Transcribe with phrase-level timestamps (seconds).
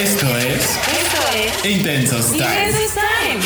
[0.00, 2.44] Esto es Esto es Intensos Time.
[2.44, 3.40] Intensos Time.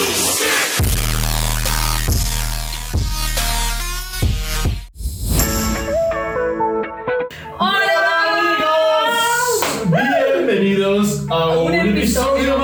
[8.39, 9.65] amigos!
[9.91, 12.64] Bienvenidos a un, Un episodio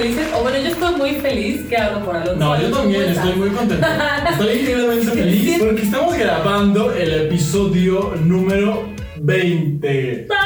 [0.00, 0.28] felices.
[0.34, 2.36] O bueno, yo estoy muy feliz que hablo por Alonso.
[2.36, 3.86] No, yo también ¿cómo estoy muy contento.
[4.30, 10.26] Estoy increíblemente feliz porque estamos grabando el episodio número 20.
[10.28, 10.38] ¡Tan!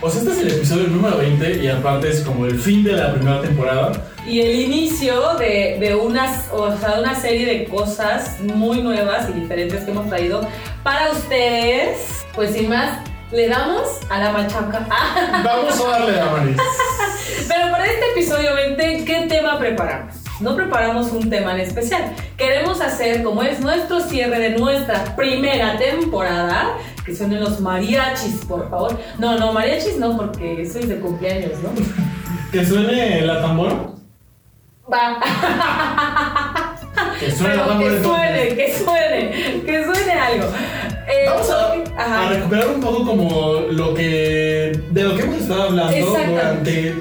[0.00, 2.92] O sea, este es el episodio número 20 y aparte es como el fin de
[2.92, 3.92] la primera temporada.
[4.26, 9.40] Y el inicio de, de unas, o sea, una serie de cosas muy nuevas y
[9.40, 10.46] diferentes que hemos traído
[10.82, 12.24] para ustedes.
[12.34, 13.00] Pues sin más,
[13.32, 14.86] le damos a la machaca.
[15.44, 16.56] Vamos a darle a Maris.
[17.48, 20.14] Pero para este episodio 20, ¿qué tema preparamos?
[20.40, 22.14] No preparamos un tema en especial.
[22.36, 28.68] Queremos hacer, como es nuestro cierre de nuestra primera temporada, que suenen los mariachis, por
[28.68, 29.00] favor.
[29.18, 31.70] No, no, mariachis no, porque eso es de cumpleaños, ¿no?
[32.52, 33.76] Que suene la tambora.
[34.92, 35.20] Va.
[37.18, 40.46] Que suene Pero que suene, que suene, que suene algo.
[41.08, 45.62] Eh, Vamos a, a recuperar un poco como lo que de lo que hemos estado
[45.64, 46.94] hablando durante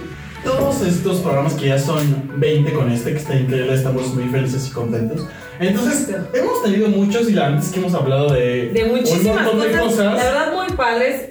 [0.43, 4.67] todos estos programas que ya son 20 con este, que está increíble, estamos muy felices
[4.67, 5.25] y contentos.
[5.59, 6.37] Entonces, Exacto.
[6.37, 9.79] hemos tenido muchos y antes que hemos hablado de, de muchísimas un montón cosas, de
[9.79, 10.05] cosas.
[10.05, 11.29] la verdad, muy padres.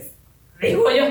[0.61, 1.05] Digo yo.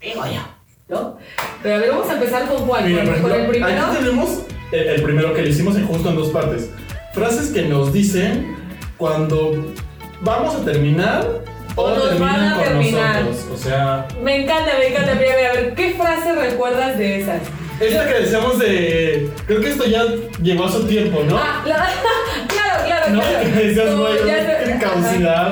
[0.00, 0.40] Digo yo.
[0.88, 1.18] ¿No?
[1.62, 2.84] Pero a ver, vamos a empezar con cuál.
[2.86, 3.66] Mira, con, el primero.
[3.86, 4.30] aquí tenemos
[4.72, 6.70] el, el primero que le hicimos en justo en dos partes.
[7.12, 8.56] Frases que nos dicen
[8.96, 9.72] cuando
[10.20, 11.26] vamos a terminar
[11.74, 13.24] o, nos van a terminar.
[13.24, 13.50] nosotros.
[13.52, 15.14] O sea, Me encanta, me encanta.
[15.14, 17.40] Mira, a ver, ¿qué frase recuerdas de esas?
[17.78, 19.30] esta que decíamos de.
[19.46, 20.04] Creo que esto ya
[20.42, 21.36] llegó a su tiempo, ¿no?
[21.36, 21.74] Ah, la-
[22.48, 23.38] claro, claro, No, claro.
[23.54, 24.36] decías, güey, ya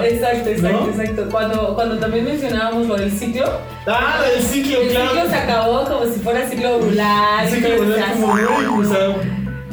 [0.04, 0.88] Exacto, exacto, ¿no?
[1.02, 1.28] exacto.
[1.30, 3.44] Cuando, cuando también mencionábamos lo del ciclo,
[3.86, 5.10] Ah, el ciclo, el claro.
[5.10, 7.44] ciclo se acabó como si fuera ciclo ovular.
[7.44, 9.14] El ciclo, Como, sea,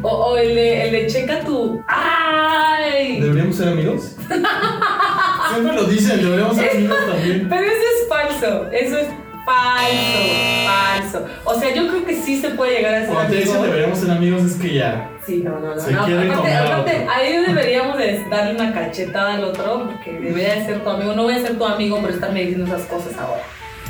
[0.02, 1.84] O, o el, de, el de checa tu.
[1.88, 3.22] ¡Ay!
[3.22, 4.16] ¿deberíamos ser amigos?
[5.52, 7.48] Siempre lo dicen, deberíamos ser amigos también.
[7.50, 8.72] Pero eso es falso.
[8.72, 9.08] Eso es
[9.46, 10.66] falso.
[10.66, 11.26] Falso.
[11.44, 14.12] O sea, yo creo que sí se puede llegar a ser Cuando te deberíamos ser
[14.12, 15.10] amigos es que ya.
[15.26, 15.80] Sí, no, no, no.
[15.80, 16.06] Se no.
[16.06, 20.84] quieren Aparte, aparte, ahí deberíamos de darle una cachetada al otro porque debería de ser
[20.84, 21.14] tu amigo.
[21.14, 23.44] No voy a ser tu amigo por estarme diciendo esas cosas ahora.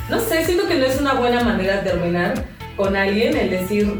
[0.09, 2.33] No sé, siento que no es una buena manera de terminar
[2.75, 3.93] con alguien el decir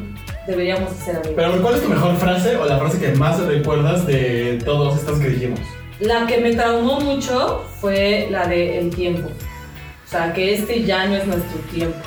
[0.51, 1.33] deberíamos ser amigos.
[1.35, 5.19] Pero, ¿cuál es tu mejor frase o la frase que más recuerdas de todas estas
[5.19, 5.59] que dijimos?
[5.99, 9.29] La que me traumó mucho fue la de el tiempo.
[9.29, 11.97] O sea, que este ya no es nuestro tiempo.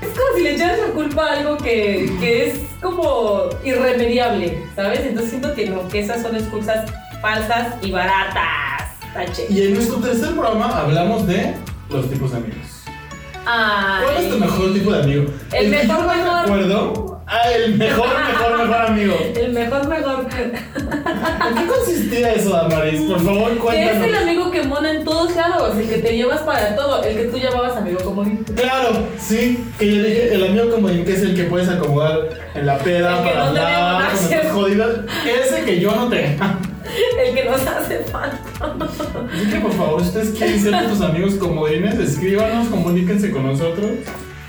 [0.00, 5.00] Es como si le echaras la culpa a algo que, que es como irremediable, ¿sabes?
[5.00, 6.90] Entonces siento que, no, que esas son excusas
[7.20, 8.96] falsas y baratas.
[9.12, 9.46] Tache.
[9.50, 11.54] Y en nuestro tercer programa hablamos de
[11.90, 12.84] los tipos de amigos.
[13.46, 14.04] Ay.
[14.04, 15.24] ¿Cuál es tu mejor tipo de amigo?
[15.52, 17.09] El que mejor, yo más mejor.
[17.32, 19.14] Ah, el mejor, mejor, mejor amigo.
[19.36, 20.26] El mejor, mejor.
[20.36, 23.02] ¿En qué consistía eso, Damaris?
[23.02, 24.04] Por favor, Que es cuéntanos.
[24.08, 27.24] el amigo que mona en todos lados, el que te llevas para todo, el que
[27.26, 28.44] tú llamabas amigo común.
[28.56, 32.66] Claro, sí, que yo dije, el amigo como que es el que puedes acomodar en
[32.66, 34.34] la peda El que para no hablar, cuando acceso.
[34.34, 34.86] estás jodida.
[35.24, 36.58] Ese que yo no tenga.
[37.24, 38.40] El que nos hace falta.
[39.32, 43.90] Así que por favor, si ustedes quieren ser nuestros amigos comodines, escríbanos, comuníquense con nosotros.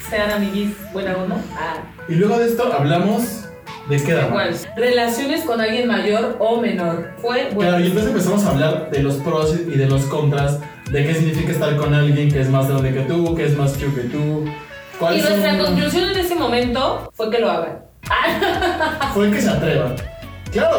[0.09, 1.38] Sean amiguis, buena onda.
[1.56, 1.78] Ah.
[2.10, 3.46] Y luego de esto hablamos
[3.90, 4.18] de qué ¿Cuál?
[4.30, 4.68] Damaris.
[4.76, 7.12] Relaciones con alguien mayor o menor.
[7.18, 7.70] Fue bueno.
[7.72, 10.60] Claro, y entonces empezamos a hablar de los pros y de los contras,
[10.92, 13.78] de qué significa estar con alguien que es más grande que tú, que es más
[13.78, 14.46] chico que tú.
[14.46, 17.80] Y ¿Cuáles nuestra son- conclusión en ese momento fue que lo hagan.
[19.14, 19.96] Fue que se atrevan.
[20.52, 20.78] Claro,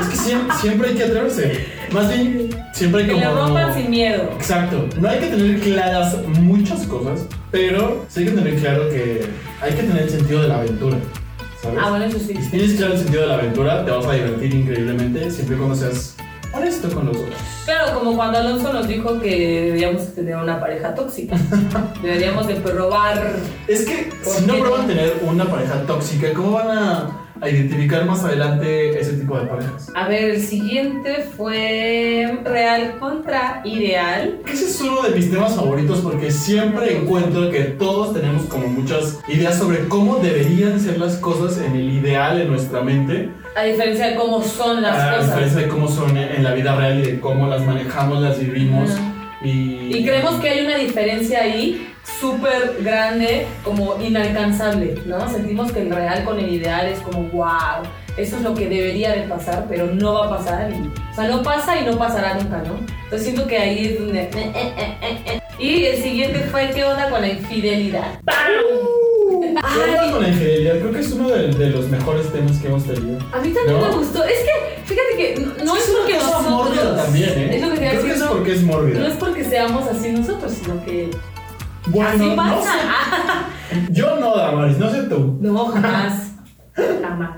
[0.00, 1.66] es que siempre, siempre hay que atreverse.
[1.92, 3.24] Más bien, siempre hay que como...
[3.26, 4.30] lo rompan sin miedo.
[4.34, 9.26] Exacto, no hay que tener claras muchas cosas, pero sí hay que tener claro que
[9.60, 10.96] hay que tener el sentido de la aventura,
[11.62, 11.78] ¿sabes?
[11.82, 12.34] Ah, bueno, eso sí.
[12.38, 15.56] Y si tienes claro el sentido de la aventura, te vas a divertir increíblemente siempre
[15.56, 16.16] y cuando seas
[16.52, 17.36] honesto con los otros.
[17.64, 21.36] Claro, como cuando Alonso nos dijo que deberíamos tener una pareja tóxica.
[22.02, 23.36] Deberíamos de probar.
[23.68, 27.10] Es que ¿Por si no prueban tener una pareja tóxica, ¿cómo van a,
[27.40, 29.88] a identificar más adelante ese tipo de parejas?
[29.94, 34.40] A ver, el siguiente fue real contra ideal.
[34.50, 39.18] Ese es uno de mis temas favoritos porque siempre encuentro que todos tenemos como muchas
[39.28, 44.06] ideas sobre cómo deberían ser las cosas en el ideal en nuestra mente, A diferencia
[44.06, 45.26] de cómo son las a cosas.
[45.26, 48.90] diferencia de cómo son en la vida real y de cómo las manejamos, las vivimos.
[48.90, 49.36] Ajá.
[49.42, 55.28] Y, Y creemos que hay una diferencia ahí súper grande, como inalcanzable, ¿no?
[55.28, 57.82] Sentimos que el real con el ideal es como wow.
[58.16, 60.70] eso es lo que debería de pasar, pero no va a pasar.
[60.70, 62.78] Y, o sea, no pasa y no pasará nunca, ¿no?
[63.04, 64.20] Entonces siento que ahí es donde...
[64.22, 65.40] eh, eh, eh.
[65.58, 68.20] Y el siguiente fue, ¿qué onda con la infidelidad?
[68.26, 68.32] ¿Qué
[69.62, 70.78] Ay, con la infidelidad?
[70.78, 73.18] Creo que es uno de, de los mejores temas que hemos tenido.
[73.32, 73.88] a mí también ¿No?
[73.88, 74.24] me gustó.
[74.24, 76.50] Es que, fíjate que no, no es, una porque nosotros...
[76.50, 77.56] mórbida también, ¿eh?
[77.56, 79.00] Es lo que Creo que es no, porque es mórbida.
[79.00, 81.10] no es porque seamos así nosotros, sino que
[81.86, 82.72] Bueno, así no pasa.
[82.72, 83.76] sé.
[83.92, 85.38] Yo no, Damaris, no sé tú.
[85.40, 86.32] No, jamás.
[87.02, 87.36] Jamás.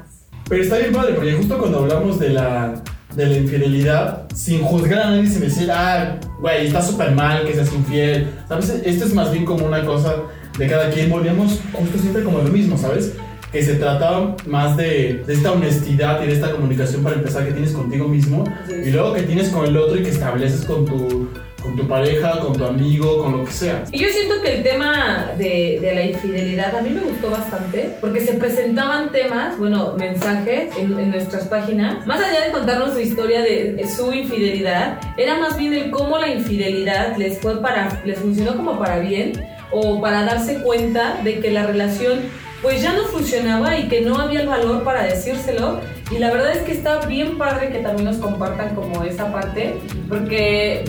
[0.49, 2.75] Pero está bien padre, porque justo cuando hablamos de la,
[3.15, 7.55] de la infidelidad, sin juzgar a nadie, sin decir, ah, güey, está súper mal que
[7.55, 8.31] seas infiel.
[8.49, 8.71] ¿Sabes?
[8.85, 10.17] Esto es más bien como una cosa
[10.59, 11.11] de cada quien.
[11.11, 13.15] Volvíamos justo siempre como lo mismo, ¿sabes?
[13.51, 17.53] Que se trataba más de, de esta honestidad y de esta comunicación para empezar que
[17.53, 21.29] tienes contigo mismo y luego que tienes con el otro y que estableces con tu,
[21.63, 23.85] con tu pareja, con tu amigo, con lo que sea.
[23.93, 27.95] Y yo siento que el tema de, de la infidelidad a mí me gustó bastante
[28.01, 32.07] porque se presentaban temas, bueno, mensajes en, en nuestras páginas.
[32.07, 36.17] Más allá de contarnos su historia de, de su infidelidad, era más bien el cómo
[36.19, 39.33] la infidelidad les fue para, les funcionó como para bien
[39.73, 42.21] o para darse cuenta de que la relación
[42.63, 45.81] pues ya no funcionaba y que no había el valor para decírselo.
[46.11, 49.75] Y la verdad es que está bien padre que también nos compartan como esa parte,
[50.09, 50.85] porque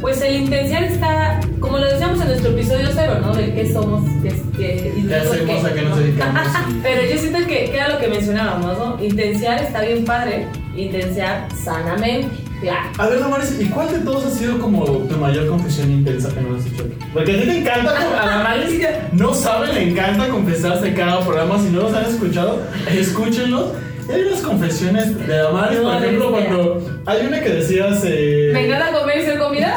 [0.00, 3.34] pues el intención está, como lo decíamos en nuestro episodio cero, ¿no?
[3.34, 5.62] De qué somos, qué, qué, ¿Qué hacemos?
[5.62, 5.96] qué, ¿A qué nos ¿no?
[5.96, 6.42] dedicamos?
[6.82, 9.02] Pero yo siento que, que era lo que mencionábamos, ¿no?
[9.02, 10.46] Intenciar está bien padre,
[10.76, 12.28] intenciar sanamente,
[12.60, 12.88] claro.
[12.98, 16.40] A ver, Damaris, ¿y cuál de todos ha sido como tu mayor confesión intensa que
[16.40, 16.82] nos has aquí?
[17.12, 21.58] Porque a ti te encanta, a Damaris no sabe, le encanta confesarse cada programa.
[21.58, 23.72] Si no los han escuchado, escúchenlos.
[24.08, 28.02] Y Hay unas confesiones de Damaris, por ejemplo, cuando hay una que decías.
[28.04, 29.74] Eh, Me encanta comer y ser comida.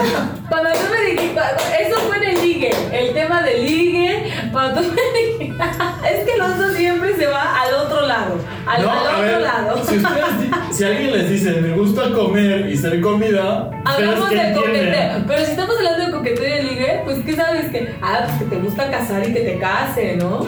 [0.47, 1.39] Cuando tú me dijiste,
[1.81, 2.28] eso fue en el
[2.59, 8.05] ligue, el tema del ligue, cuando es que el oso siempre se va al otro
[8.05, 8.35] lado,
[8.65, 9.83] al, no, al a otro ver, lado.
[9.85, 10.25] Si, ustedes
[10.71, 14.85] si alguien les dice, me gusta comer y ser comida, Hablamos ¿ustedes qué del entienden?
[14.85, 17.71] coqueteo, pero si estamos hablando de coqueteo y de ligue, pues ¿qué sabes?
[17.71, 20.47] Que, ah, pues que te gusta casar y que te case, ¿no?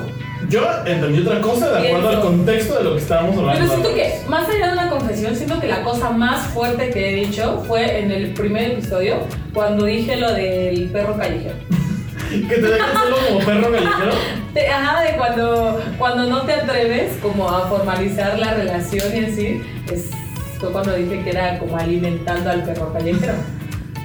[0.49, 3.59] Yo entendí otra cosa de acuerdo al contexto de lo que estábamos hablando.
[3.59, 7.09] Pero siento que, más allá de una confesión, siento que la cosa más fuerte que
[7.09, 9.19] he dicho fue en el primer episodio,
[9.53, 11.55] cuando dije lo del perro callejero.
[12.31, 14.11] Que te dejan solo como perro callejero.
[14.73, 19.61] Ajá, de cuando, cuando no te atreves como a formalizar la relación y así,
[19.91, 20.09] es,
[20.59, 23.33] fue cuando dije que era como alimentando al perro callejero.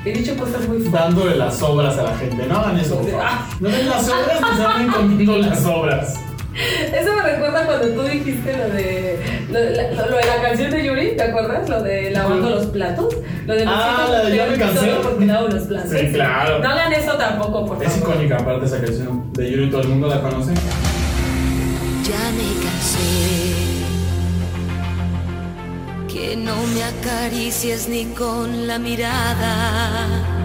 [0.05, 0.93] He dicho cosas muy fuertes.
[0.93, 2.46] dándole las obras a la gente.
[2.46, 3.26] No hagan eso, por favor.
[3.61, 6.14] No den las obras ni se anden comiendo las obras.
[7.00, 9.19] Eso me recuerda cuando tú dijiste lo de
[9.50, 11.69] lo, la- lo- lo de la canción de Yuri, ¿te acuerdas?
[11.69, 13.14] Lo de lavando los platos.
[13.47, 15.91] Lo de los Ah, la de Yuri solo porque lavo los platos.
[15.91, 16.58] Sí, claro.
[16.61, 18.14] No hagan eso tampoco, por Es favor.
[18.14, 20.53] icónica aparte esa canción de Yuri, todo el mundo la conoce.
[22.05, 23.37] Ya me cansé
[26.09, 30.36] que no me acaricies ni con la mirada.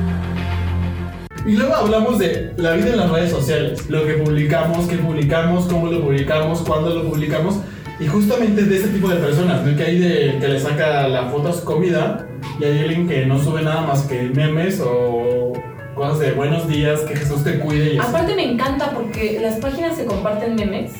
[1.45, 5.65] Y luego hablamos de la vida en las redes sociales, lo que publicamos, qué publicamos,
[5.65, 7.55] cómo lo publicamos, cuándo lo publicamos.
[7.99, 9.75] Y justamente de ese tipo de personas, ¿no?
[9.75, 12.27] Que hay de que le saca la foto a su comida
[12.59, 15.53] y hay alguien que no sube nada más que memes o
[15.95, 18.07] cosas de buenos días, que Jesús te cuide y así.
[18.07, 20.91] Aparte me encanta porque las páginas que comparten memes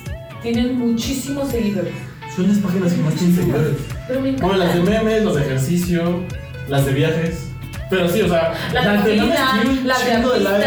[0.42, 1.94] tienen muchísimos seguidores.
[2.36, 3.78] Son las páginas que más tienen seguidores.
[4.08, 4.48] Pero me encanta.
[4.48, 6.20] Bueno, las de memes, los de ejercicio,
[6.68, 7.51] las de viajes.
[7.92, 10.62] Pero sí, o sea, Las un las de las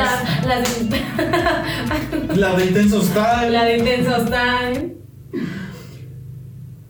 [0.44, 1.00] likes.
[2.36, 3.50] La de Intenso Style.
[3.50, 4.94] la de Intensos Time.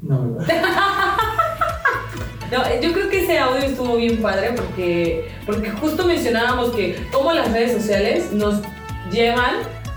[0.03, 0.49] No, ¿verdad?
[2.51, 7.33] No, yo creo que ese audio estuvo bien padre porque, porque justo mencionábamos que cómo
[7.33, 8.61] las redes sociales nos
[9.11, 9.55] llevan,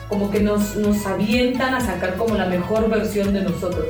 [0.07, 3.87] como que nos, nos avientan a sacar como la mejor versión de nosotros.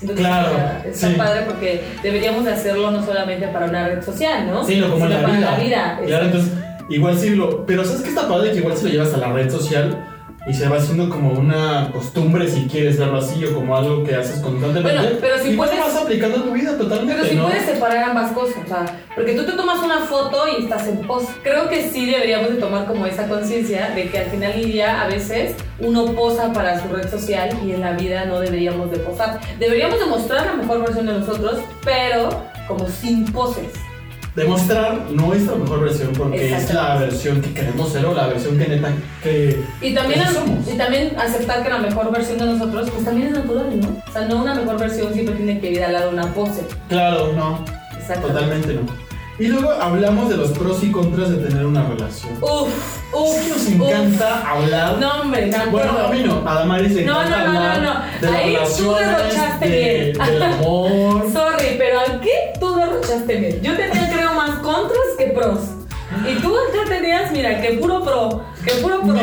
[0.00, 0.48] Que Claro,
[0.84, 1.14] está, sí.
[1.16, 4.64] padre porque deberíamos de hacerlo no solamente para una red social, ¿no?
[4.64, 5.50] Sí, no, como en la para vida.
[5.52, 6.00] la vida.
[6.06, 6.52] Claro, entonces,
[6.88, 7.66] igual sí lo.
[7.66, 8.52] Pero ¿sabes qué está padre?
[8.52, 10.06] Que igual si lo llevas a la red social
[10.50, 14.16] y se va haciendo como una costumbre, si quieres verlo así, o como algo que
[14.16, 15.00] haces constantemente.
[15.00, 17.14] Bueno, pero si igual puedes- lo vas aplicando en tu vida totalmente.
[17.14, 17.44] Pero si ¿no?
[17.46, 20.98] puedes separar ambas cosas, o sea, porque tú te tomas una foto y estás en
[21.06, 21.28] post.
[21.44, 25.02] Creo que sí deberíamos de tomar como esa conciencia de que al final del día
[25.02, 28.98] a veces uno posa para su red social y en la vida no deberíamos de
[28.98, 29.38] posar.
[29.58, 32.28] Deberíamos de mostrar la mejor versión de nosotros, pero
[32.66, 33.68] como sin poses.
[34.40, 38.68] Demostrar nuestra mejor versión porque es la versión que queremos ser o la versión que
[38.68, 38.90] neta
[39.22, 39.62] que.
[39.82, 40.66] Y también, que somos.
[40.66, 43.88] y también aceptar que la mejor versión de nosotros pues también es natural, ¿no?
[44.08, 46.62] O sea, no una mejor versión siempre tiene que ir al lado de una pose.
[46.88, 47.62] Claro, no.
[48.22, 48.80] Totalmente no.
[49.38, 52.32] Y luego hablamos de los pros y contras de tener una relación.
[52.42, 52.68] Uf,
[53.14, 53.88] uf, Es que nos uf.
[53.88, 54.98] encanta hablar.
[54.98, 57.82] No, hombre, de Bueno, a mí no, a Damaris le No, encanta no, no, hablar
[57.82, 58.00] no, no.
[58.20, 60.26] de las Ahí tú derrochaste de- bien.
[60.26, 61.26] del amor.
[61.32, 62.28] Sorry, aquí
[62.58, 63.60] tú derrochaste bien.
[63.62, 64.09] Yo tenía,
[65.20, 65.58] que pros.
[66.28, 69.14] Y tú ya tenías, mira, que puro pro, que puro pro.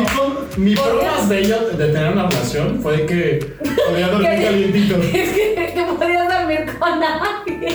[0.56, 3.54] Mi, pro- más bello de tener una relación fue que
[3.88, 4.96] podía dormir Que- calientito.
[5.02, 7.74] Es que, que podías dormir con alguien.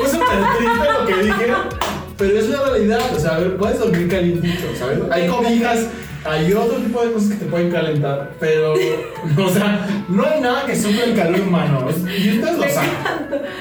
[0.00, 1.46] Fue súper triste lo que dije,
[2.16, 3.00] pero es la realidad.
[3.16, 4.98] O sea, a ver, puedes dormir calientito, ¿sabes?
[5.10, 5.86] Hay cobijas,
[6.24, 10.66] hay otro tipo de cosas que te pueden calentar, pero, o sea, no hay nada
[10.66, 11.86] que supla el calor humano.
[11.90, 12.90] Y ustedes lo saben.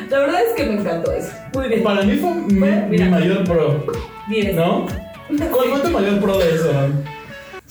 [0.10, 1.32] La verdad es que me encantó eso.
[1.54, 1.84] Muy bien.
[1.84, 3.86] Para mí fue mi, Bueno, mi mayor pro,
[4.28, 4.56] Bien.
[4.56, 4.86] ¿no?
[5.52, 6.72] ¿Cuál fue tu mayor pro de eso?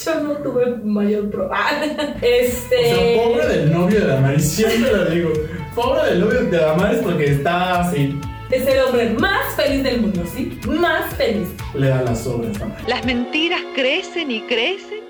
[0.05, 1.51] Yo no tuve mayor pro.
[1.53, 3.21] Ah, O sea, Este.
[3.23, 5.31] pobre del novio de Damaris, siempre lo digo.
[5.75, 8.19] Pobre del novio de Damaris porque está así,
[8.51, 10.59] Es el hombre más feliz del mundo, ¿sí?
[10.67, 11.49] Más feliz.
[11.75, 12.59] le da las obras.
[12.59, 12.89] Damaris.
[12.89, 15.01] Las mentiras crecen y crecen.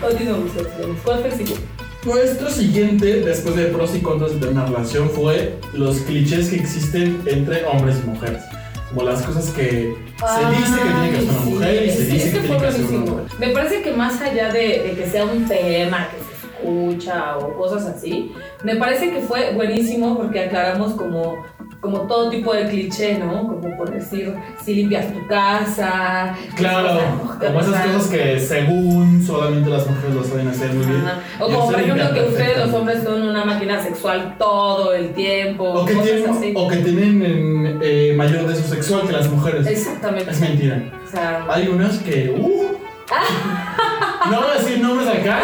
[0.00, 0.96] Continuamos, continuamos.
[1.04, 1.64] ¿Cuál fue el siguiente?
[2.04, 7.20] Nuestro siguiente, después de pros y contras de una relación, fue los clichés que existen
[7.26, 8.42] entre hombres y mujeres.
[8.88, 12.10] Como las cosas que se dice que tiene que hacer una mujer y se sí,
[12.12, 13.16] dice este que fue tiene que hacer una buenísimo.
[13.22, 13.38] mujer.
[13.38, 17.54] Me parece que más allá de, de que sea un tema que se escucha o
[17.56, 18.32] cosas así,
[18.64, 21.36] me parece que fue buenísimo porque aclaramos como,
[21.80, 23.46] como todo tipo de cliché, ¿no?
[23.46, 26.34] Como por decir, si limpias tu casa.
[26.54, 27.00] Claro,
[27.38, 31.02] como esas cosas que según solamente las mujeres lo saben hacer muy bien.
[31.38, 35.64] O como por ejemplo que ustedes los hombres son una máquina sexual todo el tiempo,
[35.64, 36.52] O que, cosas tienen, así.
[36.54, 39.66] o que tienen eh, mayor deseo sexual que las mujeres.
[39.66, 40.30] Exactamente.
[40.30, 40.82] Es mentira.
[41.06, 42.30] O sea, Hay unas que.
[42.38, 42.76] Uh,
[44.30, 45.40] no voy a decir nombres acá.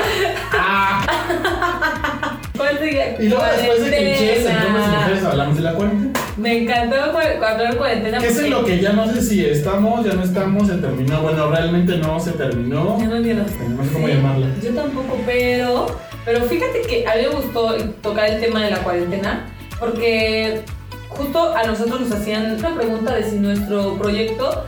[0.53, 3.17] Ah, ¿cuál sigue?
[3.19, 4.99] y luego después de clichés Cuarentena.
[5.01, 6.13] mujeres hablamos de la cuarentena.
[6.37, 8.19] Me encantó cu- cuando era cuarentena.
[8.19, 11.23] Que es lo que ya no sé si estamos, ya no estamos, se terminó.
[11.23, 12.99] Bueno, realmente no se terminó.
[13.01, 13.45] Ya no entiendo.
[13.71, 14.47] No sé cómo llamarla.
[14.63, 15.87] Yo tampoco, pero,
[16.25, 19.47] pero fíjate que a mí me gustó tocar el tema de la cuarentena
[19.81, 20.61] porque
[21.09, 24.65] justo a nosotros nos hacían una pregunta de si nuestro proyecto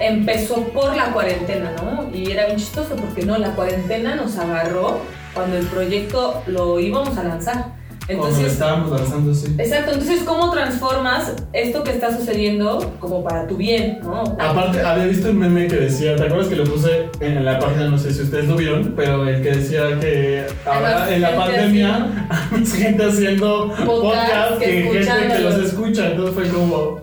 [0.00, 2.10] empezó por la cuarentena, ¿no?
[2.12, 5.00] Y era bien chistoso porque no, la cuarentena nos agarró
[5.34, 7.80] cuando el proyecto lo íbamos a lanzar.
[8.08, 9.54] Entonces, estábamos lanzando, sí.
[9.58, 14.22] exacto, entonces ¿cómo transformas esto que está sucediendo como para tu bien, ¿no?
[14.38, 17.88] Aparte, había visto un meme que decía, ¿te acuerdas que lo puse en la página?
[17.88, 22.28] No sé si ustedes lo vieron, pero el que decía que ahora en la pandemia
[22.52, 26.08] hay gente haciendo podcast que que gente que los escucha.
[26.10, 27.00] Entonces fue como.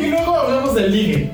[0.00, 1.16] Y luego hablamos del ligue.
[1.18, 1.32] De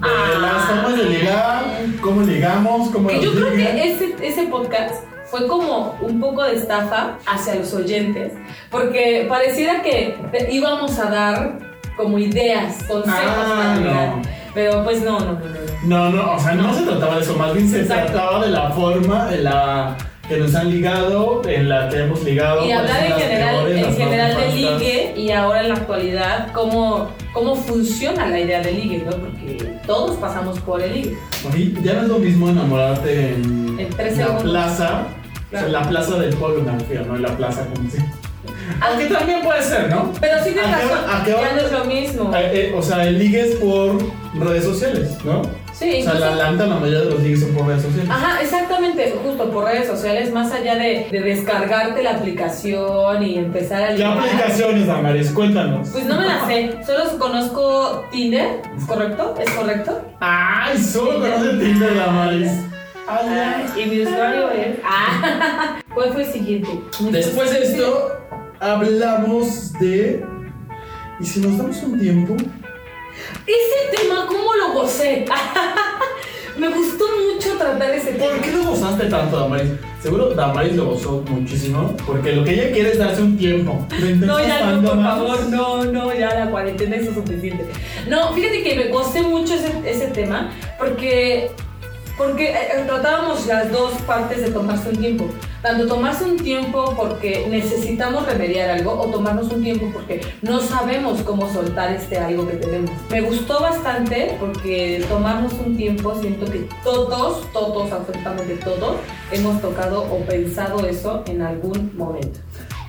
[0.00, 0.38] Ah.
[0.40, 1.64] las formas de ligar,
[2.02, 6.56] cómo ligamos, cómo Que yo creo que ese, ese podcast fue como un poco de
[6.56, 8.34] estafa hacia los oyentes,
[8.70, 10.14] porque pareciera que
[10.50, 11.58] íbamos a dar
[11.96, 13.80] como ideas, consejos Ah, para
[14.16, 14.22] no.
[14.54, 15.50] Pero pues no, no, no, no.
[15.84, 18.12] No, no, o sea, no se trataba de eso, más bien se Exacto.
[18.12, 19.96] trataba de la forma en la
[20.28, 22.64] que nos han ligado, en la que hemos ligado.
[22.66, 27.10] Y hablar en general, peores, en general de ligue y ahora en la actualidad, cómo,
[27.32, 29.10] cómo funciona la idea de ligue, ¿no?
[29.16, 31.16] Porque todos pasamos por el ligue.
[31.52, 35.16] Oye, ya no es lo mismo enamorarte en, la plaza, o sea,
[35.50, 35.66] Claro.
[35.66, 37.98] en la plaza del pueblo me refiero, no en la plaza como si.
[38.80, 40.12] Aunque también puede ser, ¿no?
[40.20, 42.34] Pero sí tienes ¿A qué hora- razón, ya no es lo mismo.
[42.36, 43.98] Eh, eh, o sea, el ligue es por
[44.38, 45.42] redes sociales, ¿no?
[45.72, 48.10] Sí, O sea, la, la la mayoría de los ligues son por redes sociales.
[48.10, 53.82] Ajá, exactamente, justo por redes sociales, más allá de, de descargarte la aplicación y empezar
[53.82, 55.30] a ¿Qué aplicaciones, Damaris?
[55.30, 55.88] Cuéntanos.
[55.88, 59.34] Pues no me la sé, solo conozco Tinder, ¿es correcto?
[59.40, 60.02] ¿Es correcto?
[60.20, 62.50] Ay, solo conoce Tinder, Damaris.
[63.08, 63.80] Ay, Ay, ya.
[63.82, 64.76] y mi usuario es.
[64.84, 66.68] Ah, ¿Cuál fue el siguiente?
[67.10, 68.12] Después de esto,
[68.60, 70.24] hablamos de.
[71.20, 72.36] ¿Y si nos damos un tiempo?
[73.46, 75.24] Ese tema, ¿cómo lo gocé?
[76.56, 78.32] me gustó mucho tratar ese tema.
[78.32, 79.70] ¿Por qué lo gozaste tanto, Damaris?
[80.02, 83.86] Seguro Damaris lo gozó muchísimo, porque lo que ella quiere es darse un tiempo.
[84.16, 87.66] No, ya no, por favor, no, no, ya la cuarentena es suficiente.
[88.08, 91.52] No, fíjate que me costé mucho ese, ese tema porque,
[92.16, 95.26] porque eh, eh, tratábamos las dos partes de tomarse un tiempo.
[95.62, 101.22] Tanto tomarse un tiempo porque necesitamos remediar algo o tomarnos un tiempo porque no sabemos
[101.22, 102.90] cómo soltar este algo que tenemos.
[103.10, 108.96] Me gustó bastante porque tomarnos un tiempo, siento que todos, todos, absolutamente todos,
[109.30, 112.40] hemos tocado o pensado eso en algún momento.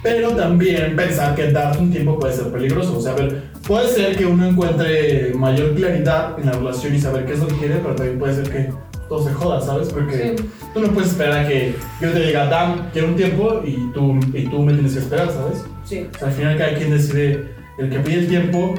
[0.02, 2.98] Pero también pensar que darte un tiempo puede ser peligroso.
[2.98, 7.00] O sea, a ver, puede ser que uno encuentre mayor claridad en la relación y
[7.00, 8.70] saber qué es lo que quiere, pero también puede ser que
[9.14, 9.90] todo se joda, ¿sabes?
[9.90, 10.46] Porque Sí.
[10.74, 14.20] tú no puedes esperar a que yo te diga, Dan, quiero un tiempo y tú,
[14.34, 15.64] y tú me tienes que esperar, ¿sabes?
[15.86, 16.08] Sí.
[16.16, 18.74] O sea, al final cada quien decide, el que pide el tiempo,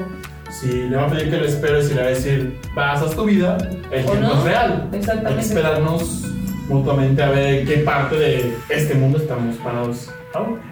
[0.51, 3.15] si le va a pedir que lo espere, si le va a decir, vas, haz
[3.15, 3.57] tu vida,
[3.91, 4.37] el O tiempo no.
[4.39, 4.81] es real.
[4.83, 5.41] Hay que Exactamente.
[5.41, 6.23] esperarnos
[6.67, 10.09] mutuamente a ver en qué parte de este mundo estamos parados.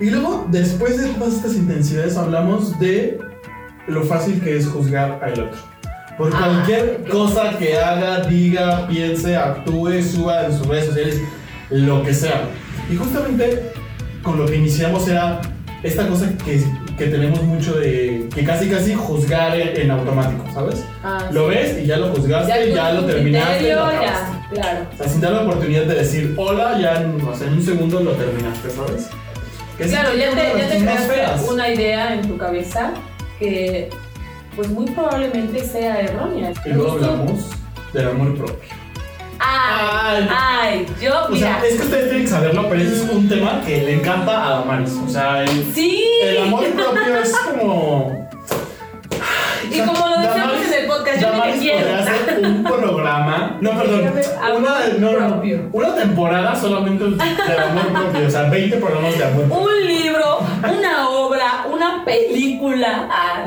[0.01, 3.17] Y luego, después de todas estas intensidades, hablamos de
[3.87, 5.57] lo fácil que es juzgar al otro.
[6.17, 11.21] Por Ah, cualquier cosa que haga, diga, piense, actúe, suba en sus redes sociales,
[11.69, 12.41] lo que sea.
[12.91, 13.71] Y justamente
[14.21, 15.41] con lo que iniciamos era
[15.81, 16.63] esta cosa que,
[16.97, 20.85] que tenemos mucho de que casi casi juzgar en, en automático, ¿sabes?
[21.03, 21.55] Ah, Lo sí.
[21.55, 23.49] ves y ya lo juzgaste, ya, con lo terminaste.
[23.57, 24.79] criterio, lo ya, claro.
[24.93, 27.63] O sea, sin dar la oportunidad de decir hola, ya en, o sea, en un
[27.63, 29.07] segundo lo terminaste, ¿sabes?
[29.77, 31.41] Que Claro, ya te, ya te creaste feas.
[31.49, 32.91] una idea en tu cabeza
[33.39, 33.89] que
[34.55, 36.51] pues muy probablemente sea errónea.
[36.65, 37.39] Y luego hablamos
[37.93, 38.69] del amor propio.
[39.45, 43.09] Ay, ay, yo, O mira, sea, es que ustedes tienen que saberlo, pero ese es
[43.11, 44.93] un tema que le encanta a Damaris.
[45.05, 46.01] O sea, el, sí.
[46.23, 48.23] el amor propio es como.
[49.69, 51.79] Y como lo decíamos Damaris- en el podcast, yo Damaris quiero.
[51.79, 53.57] podría hacer un programa.
[53.61, 54.11] No, perdón.
[54.57, 57.19] Una, amor no, una temporada solamente del
[57.59, 58.27] amor propio.
[58.27, 59.63] O sea, 20 programas de amor propio.
[59.65, 60.39] Un libro,
[60.79, 63.07] una obra, una película.
[63.09, 63.45] Ah,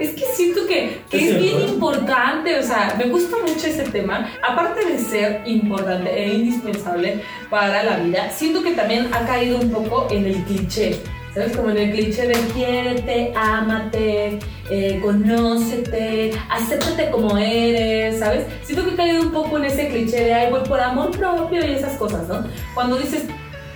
[0.00, 4.30] es que siento que, que Es bien importante, o sea, me gusta mucho ese tema.
[4.42, 9.70] Aparte de ser importante e indispensable para la vida, siento que también ha caído un
[9.70, 11.00] poco en el cliché.
[11.34, 11.56] ¿Sabes?
[11.56, 18.46] Como en el cliché de quiérete, ámate, eh, conócete, acéptate como eres, ¿sabes?
[18.64, 21.64] Siento que he caído un poco en ese cliché de, ay, voy por amor propio
[21.64, 22.42] y esas cosas, ¿no?
[22.74, 23.26] Cuando dices,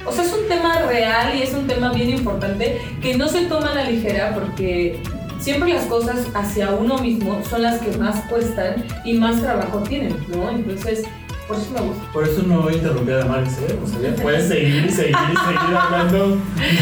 [0.05, 3.43] o sea, es un tema real y es un tema bien importante que no se
[3.43, 4.99] toma a la ligera porque
[5.45, 10.17] siempre las cosas hacia uno mismo son las que más cuestan y más trabajo tienen,
[10.35, 10.49] ¿no?
[10.49, 11.05] Entonces,
[11.47, 12.13] por eso me gusta.
[12.15, 13.79] Por eso no voy a Damaris, ¿eh?
[13.85, 16.39] O sea, puedes seguir y seguir y seguir hablando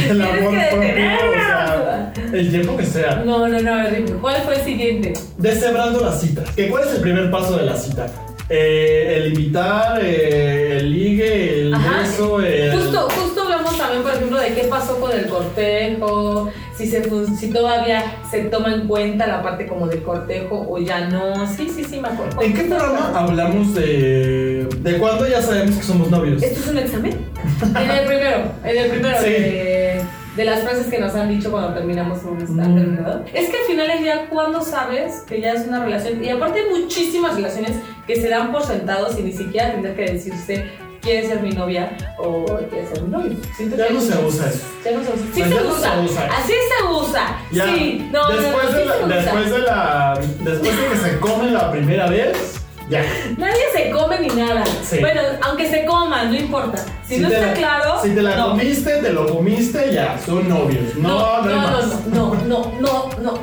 [0.07, 0.91] del amor propio.
[1.29, 3.23] O sea, el tiempo que sea.
[3.27, 4.21] No, no, no.
[4.21, 5.13] ¿Cuál fue el siguiente?
[5.39, 6.49] Deshebrando las citas.
[6.55, 8.07] ¿Que ¿Cuál es el primer paso de la cita?
[8.49, 12.03] Eh, el invitar, eh, el ligue, el Ajá.
[12.03, 12.73] beso, el...
[12.73, 17.03] Justo, justo hablamos también, por ejemplo, de qué pasó con el cortejo, si, se,
[17.37, 21.47] si todavía se toma en cuenta la parte como del cortejo o ya no.
[21.47, 22.41] Sí, sí, sí, me acuerdo.
[22.43, 24.67] ¿En qué programa hablamos de...
[24.81, 26.43] de cuándo ya sabemos que somos novios?
[26.43, 27.27] ¿Esto es un examen?
[27.63, 29.31] En el primero, en el primero Sí.
[29.31, 30.01] de,
[30.37, 32.99] de las frases que nos han dicho cuando terminamos un está Mm.
[33.35, 36.25] Es que al final es ya cuando sabes que ya es una relación.
[36.25, 37.73] Y aparte hay muchísimas relaciones
[38.07, 40.65] que se dan por sentados y ni siquiera tendrá que decirse
[41.03, 43.37] quiere ser mi novia o quiere ser mi novio.
[43.57, 44.65] Siento Ya que no se usa eso.
[44.85, 45.25] Ya no se usa.
[45.35, 45.95] Sí se, no usa.
[45.95, 46.29] se usa.
[46.39, 47.39] Así se usa.
[47.51, 50.21] Ya, Sí, no, no, no, después, de la, después de la...
[50.41, 53.03] Después de que se come la primera vez, ya.
[53.39, 54.65] Nadie se come ni nada.
[54.83, 54.99] Sí.
[55.01, 56.85] Bueno, aunque se coma, no importa.
[57.07, 58.01] Si, no está la- claro.
[58.03, 58.51] Si te la no.
[58.51, 60.95] comiste, te lo comiste, ya, son novios.
[60.97, 62.07] No, no, hay no, más.
[62.07, 63.39] no, no, no, no, no,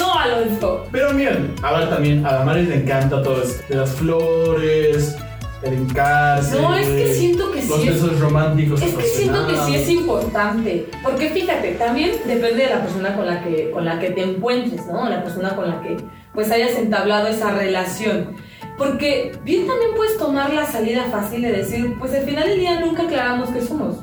[0.00, 0.86] no, Alonso.
[0.90, 3.62] Pero miren, a ver también, a Damaris le encanta todo esto.
[3.68, 5.16] De las flores,
[5.62, 6.60] el encarce.
[6.60, 8.80] No, es que siento que Los sí es- besos románticos.
[8.82, 13.26] Es que siento que sí es importante, porque fíjate, también depende de la persona con
[13.26, 15.08] la que con la que te encuentres, ¿no?
[15.08, 15.96] La persona con la que
[16.34, 18.36] pues hayas entablado esa relación.
[18.76, 22.78] Porque bien también puedes tomar la salida fácil de decir, pues al final del día
[22.80, 23.96] nunca aclaramos qué somos.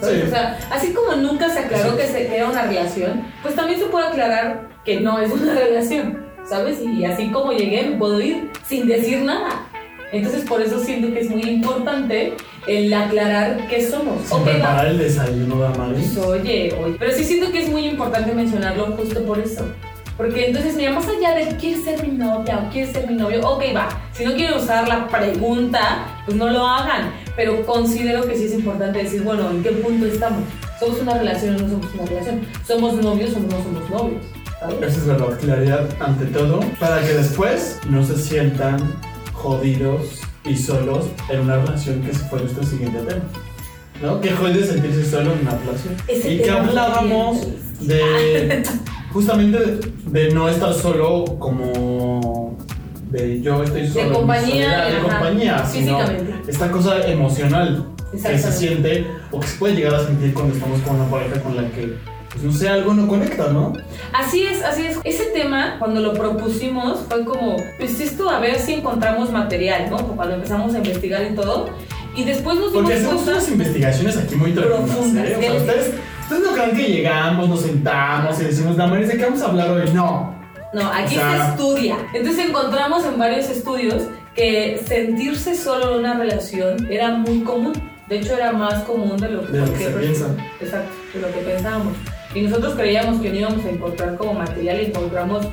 [0.00, 0.22] Sí.
[0.26, 1.96] O sea, así como nunca se aclaró Sí.
[1.96, 5.54] que, se, que era una relación, pues también se puede aclarar que no es una
[5.66, 6.80] relación, ¿sabes?
[6.80, 9.48] Y así como llegué, me puedo ir sin decir nada.
[10.12, 12.34] Entonces, por eso siento que es muy importante
[12.66, 14.22] el aclarar qué somos.
[14.26, 14.44] Sin va.
[14.44, 16.12] preparar el desayuno, Damaris.
[16.14, 16.96] Pues, oye, oye.
[16.98, 19.66] Pero sí siento que es muy importante mencionarlo justo por eso.
[20.18, 23.40] Porque entonces, mira, más allá de ¿quieres ser mi novia o quieres ser mi novio?
[23.48, 23.88] Ok, va.
[24.12, 27.10] Si no quieren usar la pregunta, pues no lo hagan.
[27.34, 30.42] Pero considero que sí es importante decir, bueno, ¿en qué punto estamos?
[30.78, 32.40] ¿Somos una relación o no somos una relación?
[32.66, 34.22] ¿Somos novios o no somos novios?
[34.60, 34.76] ¿Sabes?
[34.82, 38.78] Esa es verdad, claridad ante todo, para que después no se sientan
[39.42, 43.24] jodidos y solos en una relación que fue nuestro siguiente tema.
[44.00, 44.20] ¿No?
[44.20, 45.94] Que jode sentirse solo en una relación.
[46.08, 47.46] Ese y que hablábamos
[47.80, 48.62] de
[49.12, 52.56] justamente de, de no estar solo como
[53.10, 54.08] de yo estoy solo.
[54.08, 55.98] mi compañía, soledad, de ajá, compañía, sino
[56.48, 60.80] esta cosa emocional que se siente o que se puede llegar a sentir cuando estamos
[60.80, 61.94] con una pareja con la que,
[62.32, 63.72] pues no sé, algo no conecta, ¿no?
[64.12, 64.98] Así es, así es.
[65.04, 69.98] Ese tema, cuando lo propusimos, fue como, pues esto, a ver si encontramos material, ¿no?
[70.16, 71.68] Cuando empezamos a investigar y todo.
[72.14, 75.28] Y después nos dimos Porque hacemos unas investigaciones aquí muy profundas.
[75.28, 75.36] ¿eh?
[75.36, 79.24] O sea, ustedes, ustedes no creen que llegamos, nos sentamos y decimos, Damaris, ¿de qué
[79.24, 79.90] vamos a hablar hoy?
[79.94, 80.34] No.
[80.74, 81.96] No, aquí O sea- se estudia.
[82.14, 84.02] Entonces encontramos en varios estudios
[84.34, 87.72] que sentirse solo en una relación era muy común.
[88.08, 90.64] De hecho, era más común de lo que, De lo que cualquier se persona- piensa.
[90.64, 91.92] Exacto, de lo que pensábamos.
[92.34, 95.46] Y nosotros creíamos que no íbamos a encontrar como material y encontramos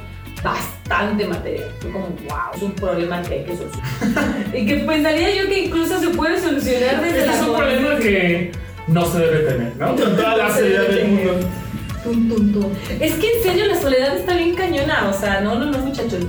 [0.44, 1.70] bastante material.
[1.80, 4.46] Fue como, wow, es un problema que hay que solucionar.
[4.54, 7.96] y que pensaría yo que incluso se puede solucionar desde Este la es un problema
[7.98, 8.52] que
[8.88, 9.88] no se debe tener, ¿no?
[9.96, 11.40] Con toda la seriedad del mundo.
[12.04, 12.72] Tum, tum, tum.
[13.00, 16.26] Es que en serio la soledad está bien cañona, o sea, no, no, no, muchachos.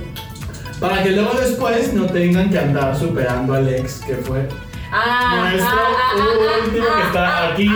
[0.79, 4.47] Para que luego después no tengan que andar superando al ex que fue
[4.93, 7.69] Ah, nuestro ah, ah, último ah, que está aquí.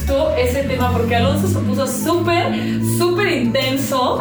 [0.00, 0.04] Ah.
[0.06, 0.92] ¿Cómo me gustó ese tema?
[0.92, 2.52] Porque Alonso se puso súper,
[2.98, 4.18] súper intenso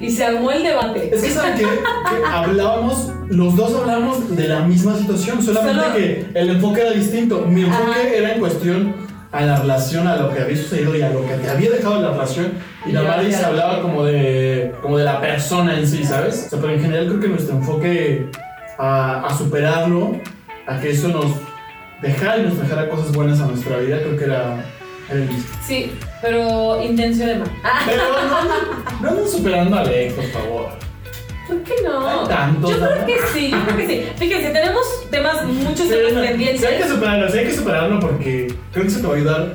[0.00, 1.10] y se armó el debate.
[1.14, 1.62] Es que saben qué?
[1.64, 6.90] que hablábamos, los dos hablábamos de la misma situación, solamente Solo- que el enfoque era
[6.90, 7.44] distinto.
[7.46, 8.08] Mi enfoque Ajá.
[8.08, 8.94] era en cuestión
[9.32, 12.00] a la relación, a lo que había sucedido y a lo que te había dejado
[12.00, 12.52] la relación.
[12.86, 16.44] Y la Mari se hablaba como de, como de la persona en sí, ¿sabes?
[16.46, 18.30] O sea, pero en general creo que nuestro enfoque
[18.78, 20.20] a, a superarlo,
[20.66, 21.26] a que eso nos
[22.02, 24.64] dejara y nos trajera cosas buenas a nuestra vida, creo que era
[25.10, 25.44] el mismo.
[25.66, 27.48] Sí, pero intención de más.
[27.86, 30.68] Pero no, no anden superando a Alex, por favor.
[31.46, 32.08] ¿por qué no?
[32.22, 33.06] Hay tantos, Yo creo ¿no?
[33.06, 34.04] que sí, yo creo que sí.
[34.16, 36.60] Fíjense, tenemos temas, muchos Sí, temas no, pendientes.
[36.60, 39.16] sí hay que superarlo, sí hay que superarlo porque creo que eso te va a
[39.16, 39.54] ayudar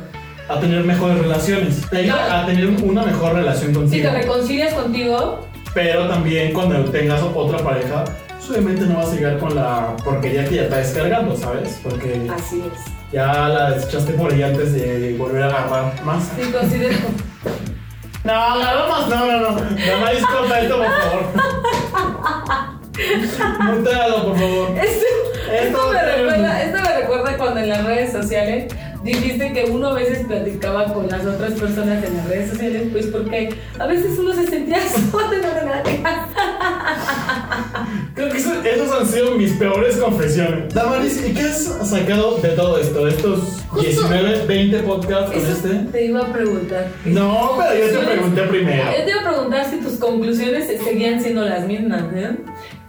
[0.49, 1.89] a tener mejores relaciones.
[1.89, 4.09] Te ayuda a tener una mejor relación Si contigo.
[4.09, 8.03] te reconcilias contigo, Pero también cuando tengas otra pareja,
[8.37, 11.79] pues, obviamente no vas a llegar con la porquería que ya está descargando, ¿sabes?
[11.83, 12.91] Porque así es.
[13.11, 16.23] Ya la desechaste por ahí antes de volver a agarrar más.
[16.35, 16.97] Sí, considero.
[18.23, 19.61] No, agarrar más, no, no, no.
[19.61, 21.23] Nada más corta esto, por favor.
[23.63, 24.77] Mutealo, por favor.
[24.77, 25.05] Esto,
[25.51, 29.87] esto, Esto me recuerda, esto me recuerda cuando en las redes sociales dijiste que uno
[29.87, 34.17] a veces platicaba con las otras personas en las redes sociales, pues porque a veces
[34.19, 34.77] uno se sentía
[35.11, 35.99] solo de nada que
[38.15, 40.73] Creo que eso- esos han sido mis peores confesiones.
[40.73, 43.05] Damaris, ¿y qué has sacado de todo esto?
[43.05, 43.39] De estos
[43.79, 45.91] 19, 20 podcasts con este.
[45.91, 46.87] te iba a preguntar.
[47.05, 48.83] No, pero yo te pregunté primero.
[48.97, 52.31] Yo te iba a preguntar si tus conclusiones seguían siendo las mismas, ¿eh?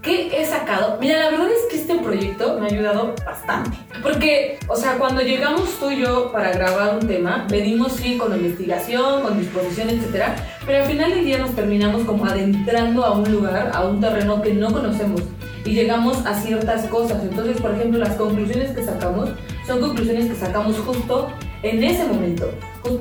[0.02, 0.96] ¿Qué he sacado?
[0.98, 3.76] Mira, la verdad es que este proyecto me ha ayudado bastante.
[4.02, 8.34] Porque, o sea, cuando llegamos tú y yo para grabar un tema, venimos sí con
[8.34, 13.30] investigación, con disposición, etcétera, pero al final del día nos terminamos como adentrando a un
[13.30, 15.20] lugar, a un terreno que no conocemos
[15.66, 17.22] y llegamos a ciertas cosas.
[17.22, 19.28] Entonces, por ejemplo, las conclusiones que sacamos
[19.66, 21.28] son conclusiones que sacamos justo
[21.62, 22.50] en ese momento,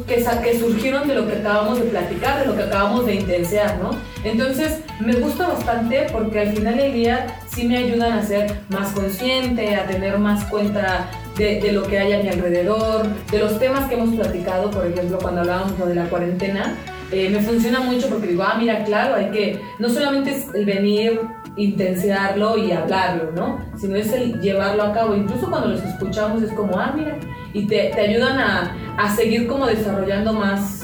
[0.06, 3.78] que, que surgieron de lo que acabamos de platicar, de lo que acabamos de intensear,
[3.82, 3.92] ¿no?
[4.24, 8.92] Entonces, me gusta bastante porque al final del día sí me ayudan a ser más
[8.92, 13.58] consciente, a tener más cuenta de, de lo que hay a mi alrededor, de los
[13.60, 16.76] temas que hemos platicado, por ejemplo, cuando hablábamos de la cuarentena.
[17.12, 20.66] eh, me funciona mucho porque digo, ah, mira, claro, hay que, no solamente es el
[20.66, 21.22] venir,
[21.56, 23.60] intensearlo y hablarlo, ¿no?
[23.78, 25.16] Sino es el llevarlo a cabo.
[25.16, 27.18] Incluso cuando los escuchamos es como, ah, mira,
[27.54, 30.84] y te, te ayudan a, a seguir como desarrollando más,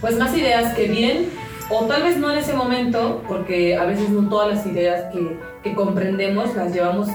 [0.00, 1.26] pues más ideas que bien,
[1.70, 5.36] o tal vez no en ese momento, porque a veces no todas las ideas que,
[5.62, 7.08] que comprendemos las llevamos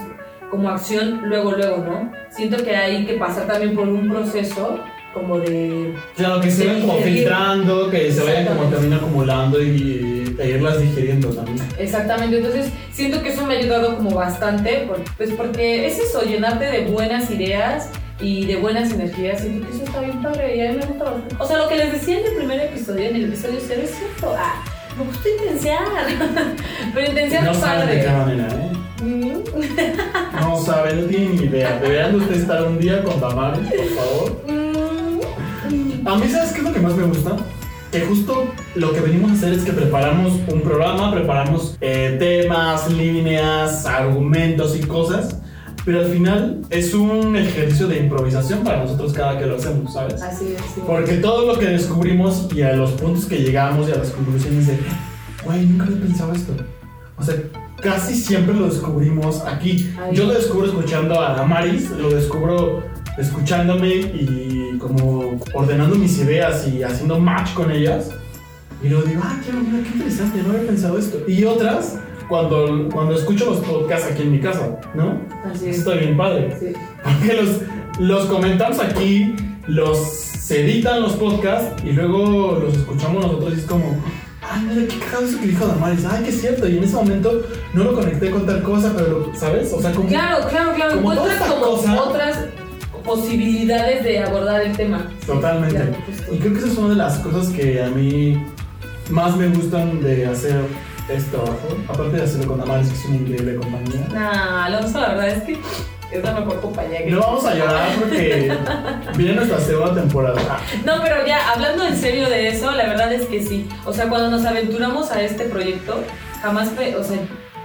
[0.50, 2.12] como acción luego, luego, ¿no?
[2.30, 4.80] Siento que hay que pasar también por un proceso
[5.14, 5.94] como de...
[6.16, 10.80] Claro, que se vayan como filtrando, que se vayan como también acumulando y, e irlas
[10.80, 11.58] digiriendo también.
[11.78, 16.22] Exactamente, entonces siento que eso me ha ayudado como bastante, por- pues porque es eso,
[16.22, 17.88] llenarte de buenas ideas
[18.20, 21.04] y de buenas energías, siento que eso está bien padre y a mí me gusta
[21.04, 21.34] bastante.
[21.38, 23.90] O sea, lo que les decía en el primer episodio, en el episodio cero, es
[23.90, 24.62] cierto, ah,
[24.98, 25.84] me gusta intensear,
[26.94, 28.16] pero intensear No saben de qué padre.
[28.36, 28.70] manera, ¿eh?
[29.02, 30.40] Mm.
[30.40, 31.78] No saben, no tienen ni idea.
[31.80, 34.42] Deberían de ustedes estar un día con Damaris, por favor.
[34.46, 36.06] Mm.
[36.08, 37.36] A mí, ¿sabes qué es lo que más me gusta?
[37.92, 42.90] Que justo lo que venimos a hacer es que preparamos un programa, preparamos eh, temas,
[42.92, 45.39] líneas, argumentos y cosas,
[45.84, 50.20] pero al final es un ejercicio de improvisación para nosotros cada que lo hacemos, ¿sabes?
[50.20, 50.82] Así es, sí.
[50.86, 54.66] Porque todo lo que descubrimos y a los puntos que llegamos y a las conclusiones
[54.66, 54.78] de,
[55.44, 56.52] güey, nunca había pensado esto.
[57.16, 57.34] O sea,
[57.80, 59.90] casi siempre lo descubrimos aquí.
[60.00, 60.14] Ahí.
[60.14, 62.82] Yo lo descubro escuchando a Damaris, lo descubro
[63.18, 68.10] escuchándome y como ordenando mis ideas y haciendo match con ellas.
[68.82, 71.18] Y luego digo, ah, claro, mira, qué interesante, no había pensado esto.
[71.28, 71.98] Y otras,
[72.30, 75.20] cuando, cuando escucho los podcasts aquí en mi casa, ¿no?
[75.52, 75.78] Así es.
[75.80, 76.56] Estoy bien padre.
[76.58, 76.72] Sí.
[77.04, 77.48] Porque los,
[77.98, 79.34] los comentamos aquí,
[79.66, 83.84] los se editan los podcasts y luego los escuchamos nosotros y es como,
[84.42, 86.66] ay, mira, qué cagado eso que dijo Damaris, ay, que es cierto.
[86.68, 87.42] Y en ese momento
[87.74, 89.72] no lo conecté con tal cosa, pero, ¿sabes?
[89.72, 90.08] O sea, como.
[90.08, 90.94] Claro, claro, claro.
[90.96, 92.38] Como Encuentras como cosa- otras
[93.04, 95.10] posibilidades de abordar el tema.
[95.26, 95.74] Totalmente.
[95.76, 95.92] Claro.
[96.32, 98.42] Y creo que esa es una de las cosas que a mí
[99.10, 100.60] más me gustan de hacer
[101.16, 101.68] este trabajo.
[101.88, 104.06] Aparte de hacerlo con Damaris, que es una increíble compañía.
[104.12, 105.58] Nah, Alonso, la verdad es que
[106.12, 108.52] Es la mejor compañía que No vamos a llorar porque
[109.16, 110.60] viene nuestra segunda temporada.
[110.84, 113.68] No, pero ya, hablando en serio de eso, la verdad es que sí.
[113.84, 116.02] O sea, cuando nos aventuramos a este proyecto,
[116.42, 116.68] jamás,
[116.98, 117.18] o sea,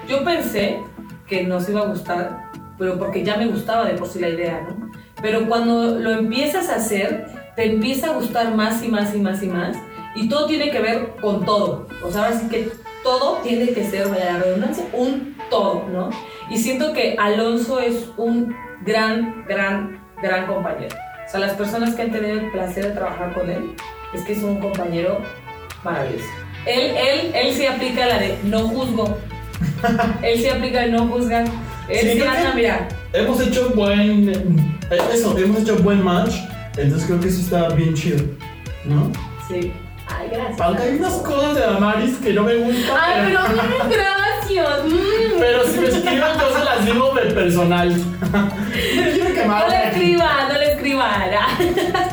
[0.07, 0.79] yo pensé
[1.27, 4.61] que nos iba a gustar, pero porque ya me gustaba de por sí la idea,
[4.61, 4.91] ¿no?
[5.21, 9.41] Pero cuando lo empiezas a hacer, te empieza a gustar más y más y más
[9.41, 9.75] y más,
[10.15, 11.87] y todo tiene que ver con todo.
[12.03, 12.69] O sea, ahora sí que
[13.05, 16.09] todo tiene que ser, vaya la redundancia, un todo, ¿no?
[16.49, 18.53] Y siento que Alonso es un
[18.85, 20.95] gran, gran, gran compañero.
[21.25, 23.73] O sea, las personas que han tenido el placer de trabajar con él,
[24.13, 25.19] es que es un compañero
[25.83, 26.25] maravilloso.
[26.65, 29.17] Él, él, él sí aplica la de no juzgo.
[30.23, 31.45] él sí aplica el no juzgar.
[31.87, 32.87] Él Sí, sí, anda, mira.
[33.13, 34.29] Hemos hecho buen.
[34.29, 36.33] eh, Eso, hemos hecho buen match.
[36.75, 38.23] Entonces creo que eso está bien chido.
[38.83, 39.11] ¿No?
[39.47, 39.71] Sí.
[40.17, 40.61] Ay, gracias.
[40.61, 42.97] Aunque hay unas cosas de Damaris que no me gustan.
[42.99, 43.39] Ay, pero
[43.89, 44.85] gracias.
[44.85, 45.39] mm.
[45.39, 47.89] Pero si me escriben cosas las digo de personal.
[48.31, 51.11] no le escriba, no le escriba.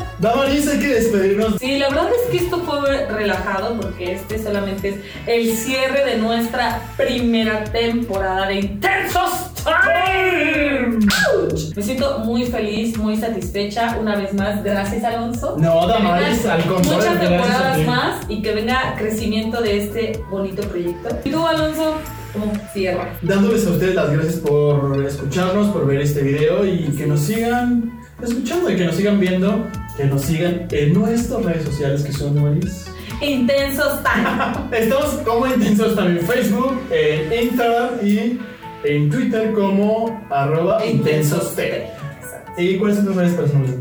[0.23, 1.55] Damaris, hay que despedirnos.
[1.59, 4.95] Sí, la verdad es que esto fue relajado porque este solamente es
[5.27, 10.97] el cierre de nuestra primera temporada de Intensos Time.
[11.35, 11.75] Ouch.
[11.75, 14.63] Me siento muy feliz, muy satisfecha una vez más.
[14.63, 15.57] Gracias, Alonso.
[15.59, 21.17] No, Damaris, al contrario, Muchas temporadas más y que venga crecimiento de este bonito proyecto.
[21.25, 21.95] ¿Y tú, Alonso?
[22.31, 23.17] ¿Cómo cierras?
[23.21, 28.02] Dándoles a ustedes las gracias por escucharnos, por ver este video y que nos sigan
[28.23, 32.35] escuchando y que nos sigan viendo, que nos sigan en nuestras redes sociales que son
[32.35, 32.87] Damaris.
[33.21, 34.67] Intensos Time.
[34.77, 38.39] Estamos como intensos también en Facebook, en Instagram y
[38.83, 42.02] en Twitter como arroba intensostv.
[42.55, 43.75] ¿Y cuáles son tus redes personales?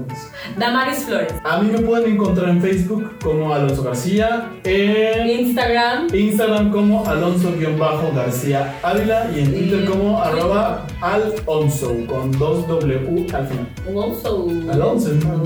[0.56, 1.32] Damaris Flores.
[1.44, 6.08] A mí me pueden encontrar en Facebook como Alonso García, en Instagram.
[6.12, 13.68] Instagram como Alonso-García Ávila y en Twitter como arroba Alonso con dos W al final.
[13.88, 14.48] Alonso.
[14.70, 15.44] Alonso, ¿no?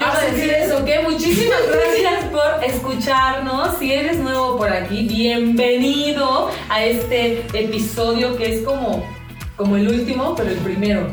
[0.00, 3.78] Yo iba a decir eso, que muchísimas gracias por escucharnos.
[3.78, 9.04] Si eres nuevo por aquí, bienvenido a este episodio que es como,
[9.60, 11.06] como el último, pero el primero.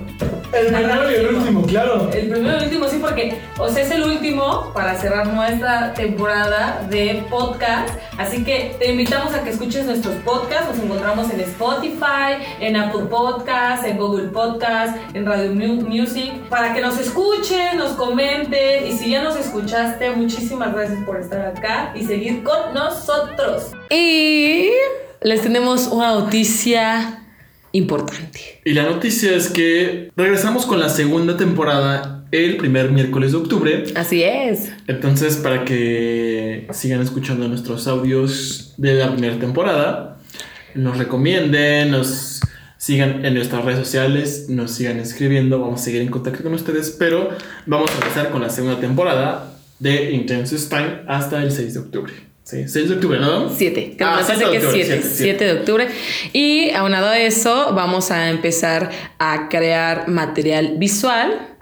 [0.54, 2.10] El primero y el último, claro.
[2.14, 5.94] El primero y el último, sí, porque, o sea, es el último para cerrar nuestra
[5.94, 7.90] temporada de podcast.
[8.18, 10.74] Así que te invitamos a que escuches nuestros podcasts.
[10.74, 16.74] Nos encontramos en Spotify, en Apple Podcasts, en Google Podcasts, en Radio Mu- Music, para
[16.74, 18.88] que nos escuchen, nos comenten.
[18.88, 23.72] Y si ya nos escuchaste, muchísimas gracias por estar acá y seguir con nosotros.
[23.90, 24.70] Y
[25.22, 27.24] les tenemos una noticia
[27.78, 28.62] importante.
[28.66, 33.84] Y la noticia es que regresamos con la segunda temporada el primer miércoles de octubre.
[33.96, 34.72] Así es.
[34.88, 40.18] Entonces, para que sigan escuchando nuestros audios de la primera temporada,
[40.76, 42.42] nos recomienden, nos
[42.78, 46.96] sigan en nuestras redes sociales, nos sigan escribiendo, vamos a seguir en contacto con ustedes,
[46.98, 47.30] pero
[47.66, 52.27] vamos a empezar con la segunda temporada de Intense Time hasta el 6 de octubre.
[52.48, 53.50] Sí, 6 de octubre, ¿no?
[53.50, 55.88] 7, que Ah, me parece que es octubre, 7, siete, 7 de octubre.
[56.32, 61.58] Y aunado a eso, vamos a empezar a crear material visual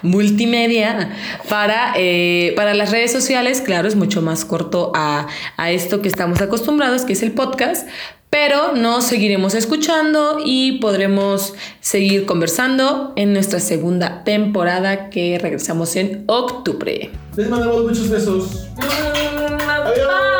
[0.00, 1.10] multimedia
[1.48, 3.60] para, eh, para las redes sociales.
[3.60, 5.26] Claro, es mucho más corto a,
[5.58, 7.86] a esto que estamos acostumbrados, que es el podcast.
[8.30, 16.24] Pero nos seguiremos escuchando y podremos seguir conversando en nuestra segunda temporada que regresamos en
[16.26, 17.10] octubre.
[17.36, 18.68] Les mandamos muchos besos.
[19.88, 20.37] 可以